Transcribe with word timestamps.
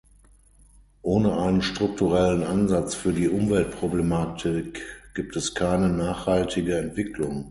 Ohne 1.03 1.37
einen 1.37 1.61
strukturellen 1.61 2.41
Ansatz 2.43 2.95
für 2.95 3.13
die 3.13 3.29
Umweltproblematik 3.29 4.81
gibt 5.13 5.35
es 5.35 5.53
keine 5.53 5.89
nachhaltige 5.89 6.79
Entwicklung. 6.79 7.49